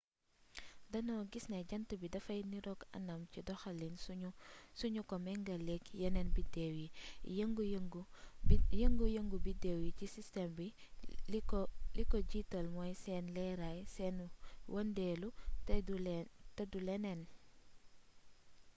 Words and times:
danoo 0.93 1.21
gis 1.31 1.45
ne 1.51 1.59
jànt 1.69 1.89
bi 2.01 2.07
dafay 2.13 2.41
niroog 2.51 2.81
anam 2.97 3.21
ci 3.31 3.39
doxalin 3.47 3.95
sunu 4.77 5.01
ko 5.09 5.15
mengaleek 5.25 5.83
yeneen 5.99 6.29
bideew 6.35 6.73
yi 6.81 6.89
yëngu 8.79 9.05
yëngu 9.17 9.37
bideew 9.45 9.79
yi 9.85 9.91
ci 9.99 10.05
sistem 10.15 10.49
bi 10.57 10.67
li 11.99 12.03
ko 12.13 12.17
jiital 12.31 12.65
mooy 12.75 12.93
seeni 13.03 13.29
leeraay 13.37 13.79
seeni 13.95 14.25
wëndeelu 14.73 15.29
te 16.55 16.63
du 16.71 16.79
leneen 16.87 17.21